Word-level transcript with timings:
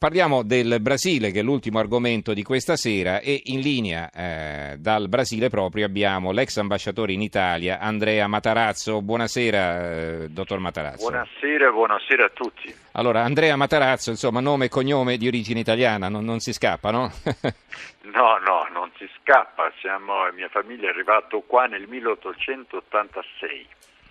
Parliamo 0.00 0.42
del 0.42 0.80
Brasile, 0.80 1.30
che 1.30 1.40
è 1.40 1.42
l'ultimo 1.42 1.78
argomento 1.78 2.32
di 2.32 2.42
questa 2.42 2.74
sera, 2.74 3.20
e 3.20 3.38
in 3.44 3.60
linea 3.60 4.08
eh, 4.10 4.76
dal 4.78 5.10
Brasile 5.10 5.50
proprio 5.50 5.84
abbiamo 5.84 6.32
l'ex 6.32 6.56
ambasciatore 6.56 7.12
in 7.12 7.20
Italia, 7.20 7.80
Andrea 7.80 8.26
Matarazzo. 8.26 9.02
Buonasera, 9.02 9.90
eh, 9.90 10.28
dottor 10.30 10.58
Matarazzo. 10.58 11.06
Buonasera, 11.06 11.70
buonasera 11.70 12.24
a 12.24 12.30
tutti. 12.30 12.74
Allora, 12.92 13.24
Andrea 13.24 13.56
Matarazzo, 13.56 14.08
insomma, 14.08 14.40
nome 14.40 14.64
e 14.64 14.68
cognome 14.70 15.18
di 15.18 15.26
origine 15.26 15.60
italiana, 15.60 16.08
non, 16.08 16.24
non 16.24 16.40
si 16.40 16.54
scappa, 16.54 16.90
no? 16.90 17.12
no, 18.14 18.38
no, 18.38 18.68
non 18.72 18.90
si 18.96 19.06
scappa. 19.20 19.70
Siamo, 19.80 20.14
mia 20.34 20.48
famiglia 20.48 20.86
è 20.86 20.92
arrivata 20.92 21.36
qua 21.46 21.66
nel 21.66 21.86
1886. 21.86 23.66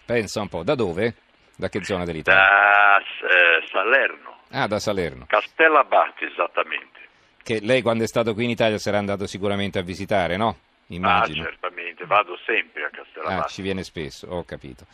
Pensa 0.06 0.40
un 0.40 0.50
po', 0.50 0.62
da 0.62 0.76
dove? 0.76 1.16
Da 1.56 1.68
che 1.68 1.84
zona 1.84 2.06
dell'Italia? 2.06 2.44
Da 2.44 3.00
eh, 3.00 3.66
Salerno. 3.71 4.39
Ah, 4.52 4.68
da 4.68 4.80
Salerno. 4.80 5.26
Castellabate, 5.28 6.26
esattamente. 6.26 7.00
Che 7.44 7.60
lei 7.62 7.82
quando 7.82 8.04
è 8.04 8.07
stato 8.07 8.34
qui 8.34 8.44
in 8.46 8.50
Italia 8.50 8.78
sarà 8.78 8.98
andato 8.98 9.28
sicuramente 9.28 9.80
a 9.80 9.82
visitare, 9.82 10.38
no? 10.38 10.57
Immagino. 10.88 11.44
Ah, 11.44 11.46
certamente, 11.46 12.06
vado 12.06 12.38
sempre 12.46 12.86
a 12.86 12.90
Castellabate. 12.90 13.42
Ah, 13.42 13.48
ci 13.48 13.62
viene 13.62 13.84
spesso, 13.84 14.28
ho 14.28 14.43
capito. 14.43 14.86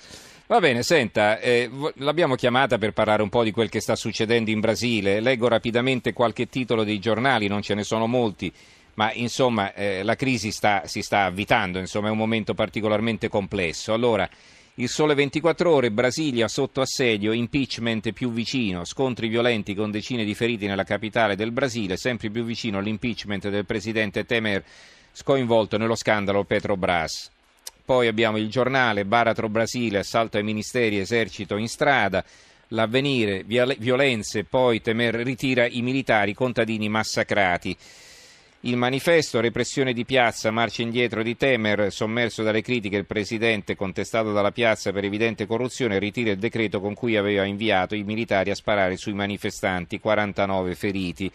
Va 0.47 0.59
bene, 0.59 0.83
senta, 0.83 1.39
eh, 1.39 1.69
l'abbiamo 1.95 2.35
chiamata 2.35 2.77
per 2.77 2.91
parlare 2.91 3.23
un 3.23 3.29
po' 3.29 3.43
di 3.43 3.51
quel 3.51 3.69
che 3.69 3.79
sta 3.79 3.95
succedendo 3.95 4.51
in 4.51 4.59
Brasile. 4.59 5.19
Leggo 5.19 5.47
rapidamente 5.47 6.13
qualche 6.13 6.47
titolo 6.47 6.83
dei 6.83 6.99
giornali, 6.99 7.47
non 7.47 7.61
ce 7.61 7.73
ne 7.73 7.83
sono 7.83 8.05
molti, 8.05 8.53
ma 8.95 9.11
insomma 9.13 9.73
eh, 9.73 10.03
la 10.03 10.15
crisi 10.15 10.51
sta, 10.51 10.85
si 10.85 11.01
sta 11.01 11.23
avvitando, 11.23 11.79
insomma 11.79 12.09
è 12.09 12.11
un 12.11 12.17
momento 12.17 12.53
particolarmente 12.53 13.27
complesso. 13.27 13.93
Allora, 13.93 14.29
il 14.77 14.89
sole 14.89 15.13
24 15.13 15.71
ore, 15.71 15.89
Brasilia 15.89 16.49
sotto 16.49 16.81
assedio, 16.81 17.31
impeachment 17.31 18.11
più 18.11 18.33
vicino, 18.33 18.83
scontri 18.83 19.29
violenti 19.29 19.73
con 19.73 19.89
decine 19.89 20.25
di 20.25 20.35
feriti 20.35 20.67
nella 20.67 20.83
capitale 20.83 21.37
del 21.37 21.51
Brasile, 21.51 21.95
sempre 21.95 22.29
più 22.29 22.43
vicino 22.43 22.81
l'impeachment 22.81 23.47
del 23.47 23.65
presidente 23.65 24.25
Temer 24.25 24.61
scoinvolto 25.13 25.77
nello 25.77 25.95
scandalo 25.95 26.43
Petrobras. 26.43 27.31
Poi 27.85 28.07
abbiamo 28.07 28.35
il 28.35 28.49
giornale, 28.49 29.05
Baratro 29.05 29.47
Brasile, 29.47 29.99
assalto 29.99 30.35
ai 30.35 30.43
ministeri, 30.43 30.99
esercito 30.99 31.55
in 31.55 31.69
strada, 31.69 32.21
l'avvenire, 32.69 33.45
violenze, 33.45 34.43
poi 34.43 34.81
Temer 34.81 35.15
ritira 35.15 35.65
i 35.65 35.81
militari, 35.81 36.33
contadini 36.33 36.89
massacrati. 36.89 37.77
Il 38.65 38.77
manifesto, 38.77 39.41
repressione 39.41 39.93
di 39.93 40.05
piazza, 40.05 40.49
marcia 40.49 40.81
indietro 40.81 41.21
di 41.21 41.37
Temer, 41.37 41.91
sommerso 41.91 42.41
dalle 42.41 42.63
critiche 42.63 42.97
il 42.97 43.05
presidente 43.05 43.75
contestato 43.75 44.33
dalla 44.33 44.51
piazza 44.51 44.91
per 44.91 45.03
evidente 45.03 45.45
corruzione, 45.45 45.99
ritira 45.99 46.31
il 46.31 46.39
decreto 46.39 46.81
con 46.81 46.95
cui 46.95 47.15
aveva 47.15 47.43
inviato 47.43 47.93
i 47.93 48.01
militari 48.01 48.49
a 48.49 48.55
sparare 48.55 48.97
sui 48.97 49.13
manifestanti, 49.13 49.99
49 49.99 50.73
feriti. 50.73 51.31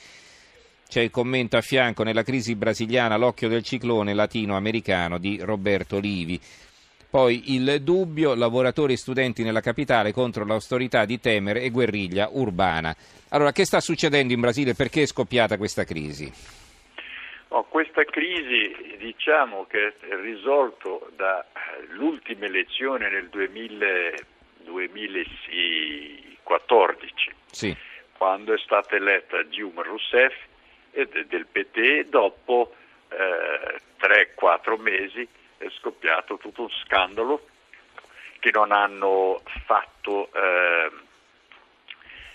C'è 0.89 1.03
il 1.03 1.11
commento 1.11 1.57
a 1.57 1.61
fianco 1.61 2.03
nella 2.03 2.25
crisi 2.25 2.57
brasiliana 2.57 3.17
l'occhio 3.17 3.47
del 3.47 3.63
ciclone 3.63 4.13
latinoamericano 4.13 5.17
di 5.19 5.39
Roberto 5.41 6.01
Livi. 6.01 6.41
Poi 7.09 7.55
il 7.55 7.81
dubbio, 7.83 8.35
lavoratori 8.35 8.95
e 8.95 8.97
studenti 8.97 9.45
nella 9.45 9.61
capitale 9.61 10.13
contro 10.13 10.45
l'austerità 10.45 11.05
di 11.05 11.21
Temer 11.21 11.59
e 11.59 11.71
guerriglia 11.71 12.29
urbana. 12.33 12.93
Allora, 13.29 13.53
che 13.53 13.65
sta 13.65 13.79
succedendo 13.79 14.33
in 14.33 14.41
Brasile? 14.41 14.75
Perché 14.75 15.03
è 15.03 15.07
scoppiata 15.07 15.57
questa 15.59 15.85
crisi? 15.85 16.33
Oh, 17.53 17.65
questa 17.65 18.05
crisi 18.05 18.95
diciamo 18.99 19.67
che 19.67 19.97
è 19.99 20.15
risolto 20.21 21.11
dall'ultima 21.17 22.45
elezione 22.45 23.11
nel 23.11 23.29
2000, 23.29 24.13
2014, 24.59 27.35
sì. 27.51 27.77
quando 28.17 28.55
è 28.55 28.59
stata 28.59 28.95
eletta 28.95 29.43
Dilma 29.43 29.83
Rousseff 29.83 30.33
del 30.93 31.47
PT 31.51 32.05
dopo 32.09 32.73
eh, 33.09 33.81
3-4 34.01 34.81
mesi 34.81 35.27
è 35.59 35.67
scoppiato 35.81 36.37
tutto 36.37 36.63
un 36.63 36.71
scandalo 36.85 37.49
che 38.39 38.53
non 38.53 38.71
hanno 38.71 39.43
fatto 39.67 40.31
eh, 40.33 40.89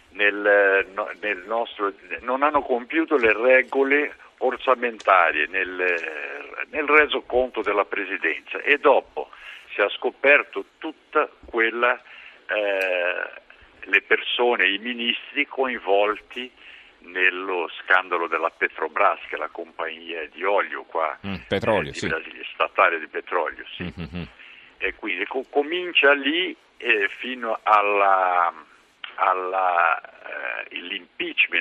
nel, 0.10 0.86
nel 1.22 1.38
nostro, 1.46 1.94
non 2.20 2.44
hanno 2.44 2.62
compiuto 2.62 3.16
le 3.16 3.32
regole 3.32 4.24
orçamentarie 4.46 5.48
nel, 5.48 6.66
nel 6.70 6.86
resoconto 6.86 7.62
della 7.62 7.86
Presidenza 7.86 8.60
e 8.62 8.78
dopo 8.78 9.30
si 9.74 9.82
è 9.82 9.90
scoperto 9.90 10.66
tutta 10.78 11.30
quella, 11.46 12.02
eh, 12.48 13.42
le 13.82 14.02
persone, 14.02 14.68
i 14.70 14.78
ministri 14.78 15.46
coinvolti 15.46 16.52
nello 17.00 17.70
scandalo 17.82 18.28
della 18.28 18.50
Petrobras, 18.50 19.20
che 19.28 19.36
è 19.36 19.38
la 19.38 19.50
compagnia 19.50 20.28
di 20.30 20.44
olio 20.44 20.84
qua, 20.84 21.18
mm, 21.26 21.36
petrolio, 21.48 21.90
eh, 21.90 21.92
di 21.92 22.00
sì. 22.00 22.08
Brasile, 22.08 22.46
statale 22.54 23.00
di 23.00 23.08
petrolio. 23.08 23.64
Sì. 23.76 23.84
Mm-hmm. 23.84 24.24
E 24.78 24.96
quindi 24.96 25.26
co- 25.26 25.46
comincia 25.50 26.14
lì 26.14 26.56
eh, 26.78 27.10
fino 27.20 27.60
alla, 27.64 28.54
alla, 29.16 30.02
eh, 30.70 30.76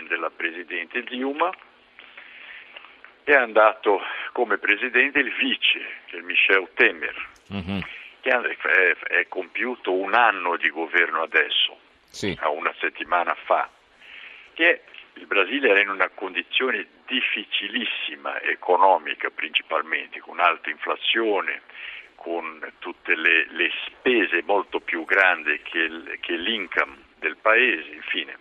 della 0.08 0.30
Presidente 0.30 1.02
Dilma 1.02 1.50
è 3.24 3.34
andato 3.34 4.00
come 4.32 4.58
presidente 4.58 5.18
il 5.18 5.32
vice, 5.34 5.80
che 6.06 6.18
è 6.18 6.20
Michel 6.20 6.68
Temer, 6.74 7.28
mm-hmm. 7.52 7.80
che 8.20 8.30
è, 8.30 8.96
è, 9.20 9.28
compiuto 9.28 9.92
un 9.92 10.14
anno 10.14 10.56
di 10.56 10.68
governo 10.70 11.22
adesso, 11.22 11.78
sì. 12.08 12.36
a 12.40 12.50
una 12.50 12.72
settimana 12.78 13.34
fa, 13.44 13.68
che 14.52 14.82
il 15.14 15.26
Brasile 15.26 15.70
era 15.70 15.80
in 15.80 15.88
una 15.88 16.08
condizione 16.08 16.86
difficilissima 17.06 18.40
economica 18.42 19.30
principalmente, 19.30 20.20
con 20.20 20.40
alta 20.40 20.70
inflazione, 20.70 21.62
con 22.16 22.72
tutte 22.78 23.14
le, 23.14 23.46
le 23.50 23.70
spese 23.86 24.42
molto 24.44 24.80
più 24.80 25.04
grandi 25.04 25.60
che, 25.62 26.18
che 26.20 26.36
l'income 26.36 26.96
del 27.18 27.36
paese, 27.36 27.90
infine. 27.90 28.38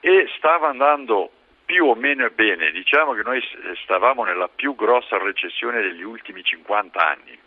E 0.00 0.30
stava 0.36 0.68
andando 0.68 1.32
più 1.70 1.86
o 1.86 1.94
meno 1.94 2.28
bene, 2.30 2.72
diciamo 2.72 3.12
che 3.12 3.22
noi 3.22 3.40
stavamo 3.84 4.24
nella 4.24 4.48
più 4.48 4.74
grossa 4.74 5.18
recessione 5.18 5.80
degli 5.80 6.02
ultimi 6.02 6.42
50 6.42 6.98
anni, 6.98 7.38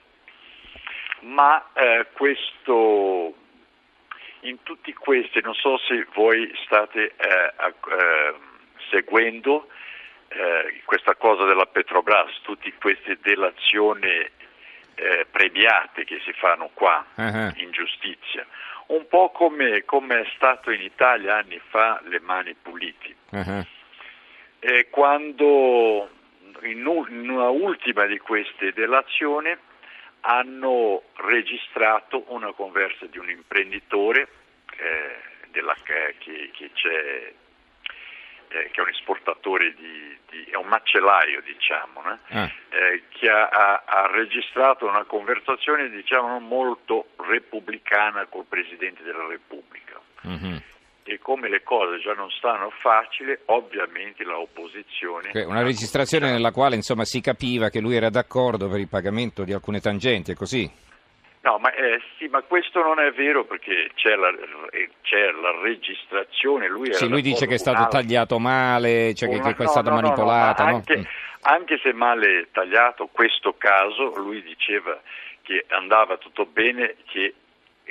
ma 1.24 1.62
eh, 1.74 2.08
questo, 2.14 3.34
in 4.44 4.64
tutti 4.64 4.94
questi, 4.94 5.42
non 5.42 5.54
so 5.54 5.78
se 5.78 6.08
voi 6.14 6.50
state 6.64 7.16
eh, 7.18 7.54
eh, 7.58 8.34
seguendo 8.90 9.68
questa 10.86 11.16
cosa 11.16 11.44
della 11.44 11.66
Petrobras, 11.66 12.40
tutte 12.42 12.74
queste 12.80 13.20
delazioni 13.22 14.08
eh, 14.08 15.28
premiate 15.30 16.06
che 16.06 16.22
si 16.24 16.32
fanno 16.32 16.72
qua 16.74 17.06
uh-huh. 17.14 17.52
in 17.58 17.70
giustizia, 17.72 18.44
un 18.88 19.06
po' 19.08 19.30
come, 19.32 19.84
come, 19.84 20.22
è 20.22 20.32
stato 20.36 20.72
in 20.72 20.82
Italia 20.82 21.36
anni 21.36 21.62
fa 21.70 22.02
le 22.06 22.20
mani 22.22 22.56
puliti. 22.56 23.14
Uh-huh 23.32 23.66
eh, 24.64 24.88
quando 24.90 26.10
in, 26.62 26.86
una 26.86 27.50
ultima 27.50 28.06
di 28.06 28.18
queste 28.18 28.72
delazioni 28.72 29.54
hanno 30.22 31.04
registrato 31.16 32.24
una 32.28 32.54
conversa 32.54 33.06
di 33.08 33.18
un 33.18 33.30
imprenditore 33.30 34.28
eh, 34.78 35.50
della, 35.52 35.76
che, 35.84 36.50
che, 36.54 36.72
c'è, 36.74 37.34
eh, 38.48 38.70
che, 38.72 38.80
è 38.80 38.82
un 38.82 38.88
esportatore 38.88 39.74
di, 39.74 40.18
di, 40.30 40.46
è 40.46 40.56
un 40.56 40.68
macellaio 40.68 41.42
diciamo, 41.42 42.02
né? 42.02 42.20
ah. 42.30 42.52
Eh, 42.70 43.04
che 43.10 43.30
ha, 43.30 43.50
ha, 43.50 43.84
ha, 43.86 44.08
registrato 44.08 44.88
una 44.88 45.04
conversazione 45.04 45.90
diciamo 45.90 46.40
molto 46.40 47.08
repubblicana 47.18 48.28
col 48.28 48.46
Presidente 48.46 49.04
della 49.04 49.28
Repubblica. 49.28 50.00
Mm-hmm 50.26 50.58
e 51.14 51.20
come 51.20 51.50
le 51.50 51.64
cose 51.64 52.00
già 52.00 52.14
non 52.14 52.30
stanno 52.32 52.72
facili, 52.80 53.38
ovviamente 53.46 54.24
l'opposizione... 54.24 55.32
Una 55.46 55.64
registrazione 55.64 56.32
nella 56.32 56.52
quale 56.52 56.76
insomma, 56.76 57.06
si 57.06 57.22
capiva 57.22 57.70
che 57.70 57.80
lui 57.80 57.96
era 57.96 58.10
d'accordo 58.10 58.68
per 58.68 58.80
il 58.80 58.88
pagamento 58.88 59.44
di 59.44 59.54
alcune 59.54 59.80
tangenti, 59.80 60.32
è 60.32 60.36
così? 60.36 60.70
No, 61.42 61.58
ma, 61.60 61.74
eh, 61.74 62.00
sì, 62.18 62.28
ma 62.28 62.42
questo 62.42 62.82
non 62.82 63.00
è 63.02 63.12
vero 63.12 63.44
perché 63.44 63.92
c'è 63.96 64.16
la, 64.16 64.32
c'è 65.02 65.30
la 65.32 65.62
registrazione. 65.62 66.70
Lui, 66.70 66.94
sì, 66.94 67.10
lui 67.10 67.22
dice 67.22 67.48
che 67.48 67.56
è 67.56 67.58
stato 67.58 67.84
altro. 67.84 68.00
tagliato 68.00 68.40
male, 68.40 69.14
cioè 69.14 69.28
Una, 69.28 69.48
che, 69.50 69.56
che 69.56 69.64
no, 69.64 69.70
è 69.70 69.72
stato 69.72 69.90
no, 69.90 69.96
manipolato. 69.96 70.64
No? 70.64 70.70
anche, 70.70 70.98
Mm. 71.00 71.04
anche 71.42 71.80
se 71.84 71.92
male 71.92 72.48
tagliato, 72.52 73.10
questo 73.12 73.56
caso, 73.58 74.16
lui 74.16 74.42
diceva 74.42 74.98
che 75.42 75.66
andava 75.68 76.16
tutto 76.16 76.46
bene, 76.46 76.96
che 77.08 77.34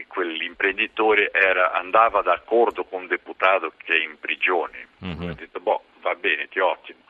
quell'imprenditore 0.07 1.31
era, 1.33 1.73
andava 1.73 2.23
d'accordo 2.23 2.85
con 2.85 3.03
un 3.03 3.07
deputato 3.07 3.73
che 3.77 3.95
è 3.95 4.03
in 4.03 4.19
prigione. 4.19 4.89
Mm-hmm. 5.05 5.31
Ha 5.31 5.35
detto, 5.35 5.61
boh, 5.61 5.85
va 6.01 6.15
bene, 6.15 6.49
ti 6.49 6.59
ottimo. 6.59 7.01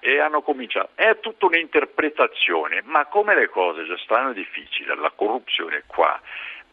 E 0.00 0.18
hanno 0.18 0.42
cominciato. 0.42 0.90
È 0.94 1.18
tutta 1.20 1.46
un'interpretazione, 1.46 2.82
ma 2.84 3.06
come 3.06 3.34
le 3.34 3.48
cose 3.48 3.84
già 3.84 3.96
stanno 3.98 4.32
difficili, 4.32 4.86
la 4.94 5.12
corruzione 5.14 5.84
qua 5.86 6.20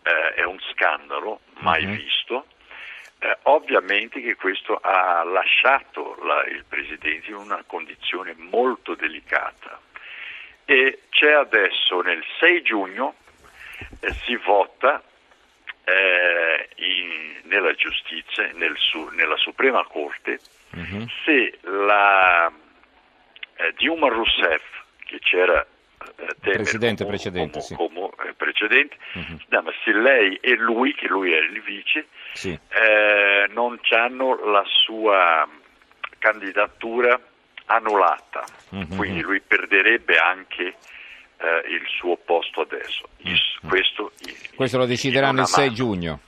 eh, 0.03 0.33
è 0.35 0.43
un 0.43 0.59
scandalo 0.71 1.41
mai 1.59 1.85
mm-hmm. 1.85 1.95
visto. 1.95 2.45
Eh, 3.19 3.37
ovviamente 3.43 4.21
che 4.21 4.35
questo 4.35 4.79
ha 4.81 5.23
lasciato 5.23 6.17
la, 6.23 6.43
il 6.45 6.63
Presidente 6.67 7.29
in 7.29 7.35
una 7.35 7.61
condizione 7.67 8.33
molto 8.37 8.95
delicata 8.95 9.77
e 10.63 11.01
c'è 11.09 11.31
adesso 11.31 12.01
nel 12.01 12.23
6 12.39 12.61
giugno 12.61 13.15
eh, 14.01 14.13
si 14.23 14.35
vota 14.35 15.03
eh, 15.89 16.69
in, 16.75 17.49
nella 17.49 17.73
giustizia, 17.73 18.49
nel 18.53 18.75
su, 18.77 19.09
nella 19.13 19.37
Suprema 19.37 19.83
Corte, 19.85 20.39
uh-huh. 20.71 21.07
se 21.25 21.57
la 21.63 22.51
eh, 23.55 23.73
Dilma 23.77 24.07
Rousseff, 24.07 24.63
che 25.05 25.19
c'era 25.19 25.65
eh, 26.17 26.51
presidente 26.51 27.03
come, 27.03 27.15
precedente, 27.15 27.59
come, 27.75 27.89
come, 27.91 28.09
come 28.15 28.33
precedente 28.33 28.95
uh-huh. 29.13 29.39
no, 29.47 29.61
ma 29.61 29.71
se 29.83 29.91
lei 29.91 30.35
e 30.35 30.55
lui, 30.55 30.93
che 30.93 31.07
lui 31.07 31.33
era 31.33 31.45
il 31.45 31.61
vice, 31.61 32.07
sì. 32.33 32.51
eh, 32.51 33.47
non 33.49 33.79
hanno 33.89 34.45
la 34.51 34.63
sua 34.65 35.47
candidatura 36.19 37.19
annullata, 37.65 38.43
uh-huh. 38.69 38.95
quindi 38.95 39.21
lui 39.21 39.41
perderebbe 39.41 40.17
anche 40.17 40.75
eh, 41.39 41.69
il 41.69 41.83
suo 41.87 42.17
posto 42.17 42.61
adesso. 42.61 43.07
Uh-huh. 43.23 43.69
Questo, 43.69 44.11
Questo, 44.55 44.77
lo 44.77 44.85
decideranno 44.85 45.41
il 45.41 45.47
6 45.47 45.73
giugno. 45.73 46.19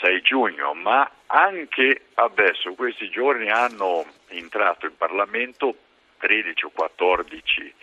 6 0.00 0.20
giugno, 0.22 0.74
ma 0.74 1.10
anche 1.26 2.06
adesso, 2.14 2.74
questi 2.74 3.08
giorni 3.10 3.50
hanno 3.50 4.04
entrato 4.28 4.86
in 4.86 4.96
Parlamento 4.96 5.74
13 6.18 6.64
o 6.66 6.70
14 6.70 7.74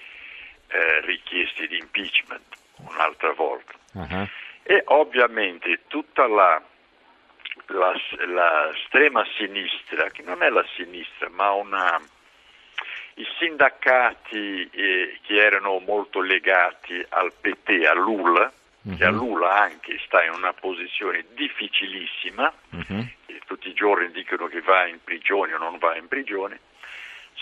eh, 0.68 1.02
richieste 1.02 1.68
di 1.68 1.78
impeachment, 1.78 2.56
un'altra 2.88 3.34
volta. 3.34 3.74
Uh-huh. 3.94 4.28
E 4.64 4.82
ovviamente 4.88 5.82
tutta 5.88 6.28
la, 6.28 6.62
la, 7.68 7.94
la 8.28 8.70
estrema 8.74 9.26
sinistra, 9.38 10.10
che 10.10 10.22
non 10.22 10.42
è 10.42 10.50
la 10.50 10.66
sinistra, 10.76 11.30
ma 11.30 11.52
una, 11.52 12.00
i 13.16 13.26
sindacati 13.38 14.70
eh, 14.72 15.20
che 15.22 15.36
erano 15.38 15.80
molto 15.80 16.22
legati 16.22 17.04
al 17.10 17.32
PT, 17.40 17.86
a 17.86 17.94
Lula, 17.94 18.52
uh-huh. 18.82 18.96
che 18.98 19.06
a 19.06 19.12
Lula 19.12 19.62
anche 19.62 20.00
sta 20.06 20.24
in 20.24 20.32
una 20.32 20.54
posizione 20.54 21.26
difficilissima, 21.34 22.52
uh-huh. 22.72 23.08
tutti 23.46 23.70
i 23.70 23.74
giorni 23.74 24.12
dicono 24.12 24.48
che 24.48 24.62
va 24.62 24.88
in 24.88 25.00
prigione 25.04 25.54
o 25.54 25.58
non 25.58 25.78
va 25.78 25.96
in 25.96 26.08
prigione, 26.08 26.60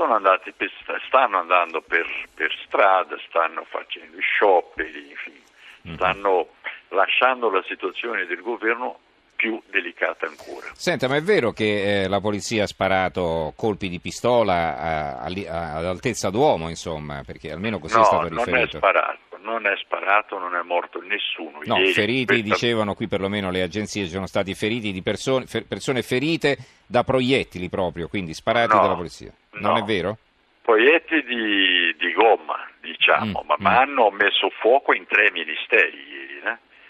andati 0.09 0.51
per, 0.51 0.71
stanno 1.07 1.39
andando 1.39 1.81
per, 1.81 2.07
per, 2.33 2.51
strada, 2.65 3.17
stanno 3.27 3.65
facendo 3.69 4.19
scioperi, 4.19 5.09
infine, 5.09 5.41
mm-hmm. 5.85 5.95
stanno 5.95 6.47
lasciando 6.89 7.49
la 7.49 7.63
situazione 7.67 8.25
del 8.25 8.41
governo 8.41 8.99
più 9.41 9.59
delicata 9.71 10.27
ancora. 10.27 10.67
Senta, 10.73 11.07
ma 11.07 11.15
è 11.15 11.21
vero 11.23 11.51
che 11.51 12.03
eh, 12.03 12.07
la 12.07 12.19
polizia 12.19 12.65
ha 12.65 12.67
sparato 12.67 13.53
colpi 13.57 13.89
di 13.89 13.99
pistola 13.99 14.77
a, 14.77 15.17
a, 15.17 15.25
a, 15.25 15.75
ad 15.77 15.85
altezza 15.85 16.29
d'uomo, 16.29 16.69
insomma, 16.69 17.23
perché 17.25 17.51
almeno 17.51 17.79
così 17.79 17.95
no, 17.95 18.01
è 18.01 18.05
stato 18.05 18.27
riferito? 18.27 18.51
non 18.51 18.61
è 18.61 18.67
sparato, 18.67 19.37
non 19.41 19.65
è 19.65 19.75
sparato, 19.77 20.37
non 20.37 20.55
è 20.55 20.61
morto 20.61 21.01
nessuno. 21.01 21.57
No, 21.63 21.77
Ieri, 21.77 21.91
feriti, 21.91 22.25
questa... 22.25 22.43
dicevano 22.43 22.93
qui 22.93 23.07
perlomeno 23.07 23.49
le 23.49 23.63
agenzie, 23.63 24.05
sono 24.05 24.27
stati 24.27 24.53
feriti 24.53 24.91
di 24.91 25.01
persone, 25.01 25.47
fer, 25.47 25.65
persone 25.65 26.03
ferite 26.03 26.57
da 26.85 27.03
proiettili 27.03 27.67
proprio, 27.67 28.07
quindi 28.09 28.35
sparati 28.35 28.75
no, 28.75 28.81
dalla 28.81 28.95
polizia. 28.95 29.33
Non 29.53 29.71
no. 29.71 29.79
è 29.79 29.81
vero? 29.81 30.17
Proiettili 30.61 31.23
di, 31.23 31.95
di 31.97 32.13
gomma, 32.13 32.69
diciamo, 32.79 33.41
mm, 33.43 33.47
ma, 33.47 33.55
mm. 33.59 33.63
ma, 33.63 33.79
hanno 33.79 34.11
messo 34.11 34.51
fuoco 34.59 34.93
in 34.93 35.07
tre 35.07 35.31
ministeri? 35.31 36.20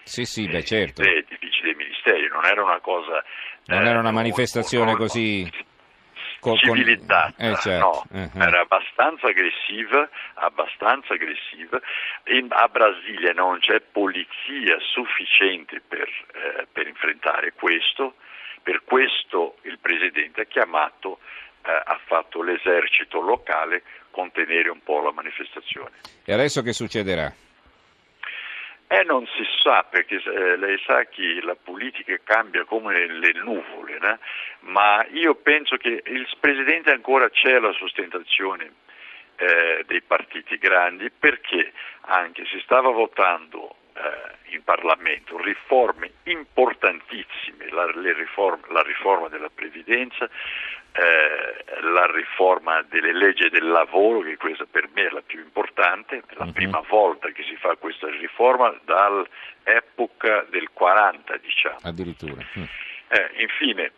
Sì, 0.03 0.25
sì, 0.25 0.47
beh, 0.47 0.63
certo. 0.63 1.01
Dei 1.01 1.25
dei 1.61 1.75
ministeri, 1.75 2.27
non 2.27 2.45
era 2.45 2.63
una 2.63 2.79
cosa... 2.79 3.23
Non 3.65 3.85
eh, 3.85 3.89
era 3.89 3.99
una 3.99 4.11
manifestazione 4.11 4.91
con, 4.95 5.07
così... 5.07 5.49
Con, 6.39 6.57
civilizzata, 6.57 7.35
eh, 7.37 7.55
certo. 7.57 8.03
no, 8.09 8.19
uh-huh. 8.19 8.41
era 8.41 8.61
abbastanza 8.61 9.27
aggressiva, 9.27 10.09
abbastanza 10.33 11.13
aggressiva. 11.13 11.79
In, 12.33 12.47
a 12.49 12.67
Brasilia 12.67 13.31
non 13.31 13.59
c'è 13.59 13.79
polizia 13.79 14.75
sufficiente 14.91 15.83
per, 15.87 16.09
eh, 16.33 16.65
per 16.71 16.87
enfrentare 16.87 17.53
questo, 17.53 18.15
per 18.63 18.81
questo 18.85 19.57
il 19.63 19.77
Presidente 19.77 20.41
ha 20.41 20.45
chiamato 20.45 21.19
eh, 21.63 21.69
ha 21.69 21.99
fatto 22.07 22.41
l'esercito 22.41 23.21
locale 23.21 23.83
contenere 24.09 24.69
un 24.69 24.81
po' 24.81 24.99
la 24.99 25.11
manifestazione. 25.11 25.91
E 26.25 26.33
adesso 26.33 26.63
che 26.63 26.73
succederà? 26.73 27.31
Eh, 28.93 29.05
non 29.05 29.25
si 29.25 29.47
sa, 29.63 29.85
perché 29.89 30.21
eh, 30.21 30.57
lei 30.57 30.77
sa 30.85 31.05
che 31.05 31.39
la 31.43 31.55
politica 31.55 32.13
cambia 32.25 32.65
come 32.65 33.07
le 33.07 33.31
nuvole, 33.35 33.97
né? 34.01 34.19
ma 34.63 35.05
io 35.11 35.33
penso 35.35 35.77
che 35.77 36.03
il 36.05 36.27
Presidente 36.37 36.91
ancora 36.91 37.29
c'è 37.29 37.57
la 37.59 37.71
sostentazione 37.71 38.73
eh, 39.37 39.85
dei 39.87 40.01
partiti 40.01 40.57
grandi 40.57 41.09
perché 41.09 41.71
anche 42.01 42.43
si 42.47 42.59
stava 42.59 42.89
votando 42.89 43.77
eh, 43.93 44.53
in 44.53 44.63
Parlamento 44.63 45.37
riforme 45.41 46.11
importantissime, 46.23 47.69
la, 47.69 47.85
riforme, 47.85 48.63
la 48.69 48.81
riforma 48.81 49.27
della 49.29 49.49
previdenza, 49.53 50.29
eh, 50.93 51.81
la 51.81 52.11
riforma 52.11 52.81
delle 52.83 53.13
leggi 53.13 53.49
del 53.49 53.67
lavoro, 53.67 54.21
che 54.21 54.37
questa 54.37 54.65
per 54.69 54.89
me 54.93 55.07
è 55.07 55.09
la 55.09 55.21
più 55.21 55.39
importante, 55.39 56.17
è 56.17 56.33
la 56.35 56.45
uh-huh. 56.45 56.51
prima 56.51 56.83
volta 56.87 57.29
che 57.29 57.43
si 57.43 57.55
fa 57.55 57.75
questa 57.77 58.09
riforma 58.09 58.75
dall'epoca 58.83 60.45
del 60.49 60.69
40, 60.73 61.37
diciamo. 61.37 61.77
Addirittura. 61.83 62.43
Mm. 62.57 62.63
Eh, 63.07 63.31
infine, 63.41 63.91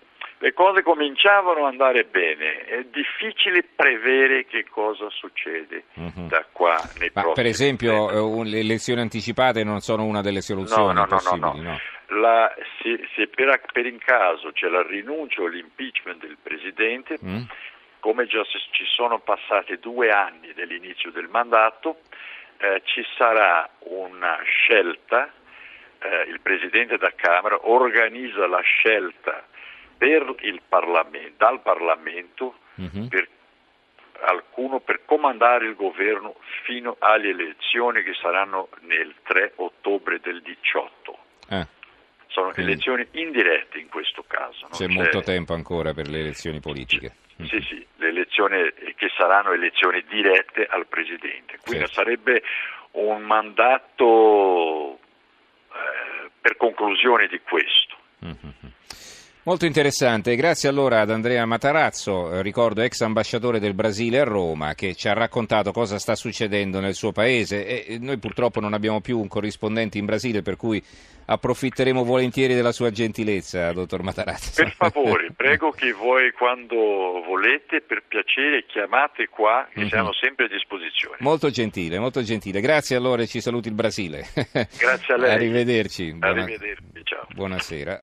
le 0.43 0.51
cose 0.51 0.83
cominciavano 0.83 1.65
ad 1.65 1.71
andare 1.71 2.03
bene, 2.03 2.65
è 2.65 2.83
difficile 2.91 3.63
prevedere 3.63 4.45
che 4.45 4.65
cosa 4.69 5.09
succede 5.09 5.85
uh-huh. 5.93 6.27
da 6.27 6.45
qua 6.51 6.75
nei 6.99 7.09
Ma 7.13 7.21
prossimi 7.21 7.33
Per 7.33 7.45
esempio 7.45 8.25
uh, 8.25 8.43
le 8.43 8.59
elezioni 8.59 8.99
anticipate 8.99 9.63
non 9.63 9.79
sono 9.79 10.03
una 10.03 10.19
delle 10.19 10.41
soluzioni 10.41 10.95
no, 10.95 10.99
no, 10.99 11.05
possibili? 11.07 11.39
No, 11.39 11.53
no, 11.53 11.61
no. 11.61 12.19
La, 12.19 12.53
se, 12.81 13.07
se 13.15 13.27
per, 13.27 13.61
per, 13.71 13.85
in 13.85 13.99
caso 13.99 14.51
c'è 14.51 14.67
la 14.67 14.85
rinuncia 14.85 15.41
o 15.41 15.47
l'impeachment 15.47 16.19
del 16.19 16.35
Presidente, 16.43 17.17
mm. 17.23 17.43
come 18.01 18.25
già 18.25 18.43
ci 18.43 18.83
sono 18.93 19.19
passati 19.19 19.79
due 19.79 20.09
anni 20.09 20.51
dall'inizio 20.53 21.09
del 21.11 21.29
mandato, 21.29 22.01
eh, 22.57 22.81
ci 22.83 23.01
sarà 23.15 23.67
una 23.87 24.41
scelta, 24.43 25.31
eh, 25.99 26.27
il 26.27 26.41
Presidente 26.41 26.97
da 26.97 27.13
Camera 27.15 27.57
organizza 27.61 28.45
la 28.45 28.59
scelta 28.59 29.45
Parlamento, 30.67 31.33
dal 31.37 31.61
Parlamento 31.61 32.55
uh-huh. 32.75 33.07
per 33.07 33.27
alcuno 34.25 34.79
per 34.79 35.01
comandare 35.05 35.65
il 35.65 35.75
governo 35.75 36.35
fino 36.63 36.95
alle 36.99 37.29
elezioni 37.29 38.03
che 38.03 38.13
saranno 38.13 38.69
nel 38.81 39.13
3 39.23 39.53
ottobre 39.57 40.19
del 40.19 40.41
18. 40.41 41.17
Eh. 41.49 41.67
Sono 42.27 42.51
Quindi. 42.51 42.71
elezioni 42.71 43.07
indirette 43.11 43.77
in 43.77 43.89
questo 43.89 44.23
caso. 44.25 44.67
C'è, 44.71 44.87
c'è, 44.87 44.87
molto 44.87 45.21
tempo 45.21 45.53
ancora 45.53 45.93
per 45.93 46.07
le 46.07 46.19
elezioni 46.19 46.59
politiche. 46.59 47.15
C- 47.37 47.47
sì, 47.47 47.61
sì, 47.61 47.87
le 47.97 48.07
elezioni 48.07 48.71
che 48.95 49.11
saranno 49.15 49.51
elezioni 49.51 50.03
dirette 50.07 50.65
al 50.65 50.87
Presidente. 50.87 51.57
Quindi 51.61 51.85
certo. 51.85 51.93
sarebbe 51.93 52.43
un 52.91 53.21
mandato 53.21 54.99
eh, 55.73 56.29
per 56.39 56.57
conclusione 56.57 57.27
di 57.27 57.39
questo. 57.41 57.92
Molto 59.45 59.65
interessante, 59.65 60.37
grazie 60.37 60.69
allora 60.69 61.01
ad 61.01 61.09
Andrea 61.09 61.45
Matarazzo, 61.45 62.31
eh, 62.31 62.41
ricordo 62.41 62.81
ex 62.81 63.01
ambasciatore 63.01 63.59
del 63.59 63.73
Brasile 63.73 64.21
a 64.21 64.23
Roma, 64.23 64.73
che 64.73 64.95
ci 64.95 65.09
ha 65.09 65.13
raccontato 65.13 65.73
cosa 65.73 65.99
sta 65.99 66.15
succedendo 66.15 66.79
nel 66.79 66.93
suo 66.93 67.11
paese 67.11 67.85
e 67.85 67.97
noi 67.99 68.17
purtroppo 68.19 68.61
non 68.61 68.71
abbiamo 68.71 69.01
più 69.01 69.19
un 69.19 69.27
corrispondente 69.27 69.97
in 69.97 70.05
Brasile 70.05 70.41
per 70.41 70.55
cui 70.55 70.81
approfitteremo 71.25 72.05
volentieri 72.05 72.53
della 72.53 72.71
sua 72.71 72.89
gentilezza, 72.89 73.73
dottor 73.73 74.01
Matarazzo. 74.01 74.63
Per 74.63 74.71
favore, 74.77 75.33
prego 75.35 75.71
che 75.71 75.91
voi 75.91 76.31
quando 76.31 77.21
volete, 77.25 77.81
per 77.81 78.03
piacere, 78.07 78.63
chiamate 78.65 79.27
qua, 79.27 79.67
che 79.69 79.81
mm-hmm. 79.81 79.89
siamo 79.89 80.13
sempre 80.13 80.45
a 80.45 80.47
disposizione. 80.47 81.17
Molto 81.19 81.49
gentile, 81.49 81.99
molto 81.99 82.21
gentile. 82.23 82.61
Grazie 82.61 82.95
allora 82.95 83.23
e 83.23 83.27
ci 83.27 83.41
saluti 83.41 83.67
il 83.67 83.73
Brasile. 83.73 84.25
Grazie 84.77 85.13
a 85.13 85.17
lei. 85.17 85.31
Arrivederci. 85.35 86.15
Arrivederci, 86.17 87.01
ciao. 87.03 87.27
Buonasera. 87.33 87.91